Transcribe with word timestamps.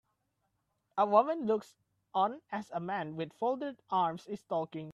A 0.97 1.05
woman 1.05 1.45
looks 1.45 1.75
on 2.11 2.41
as 2.51 2.71
a 2.71 2.79
man 2.79 3.15
with 3.17 3.33
folded 3.33 3.83
arms 3.91 4.25
is 4.25 4.43
talking. 4.43 4.89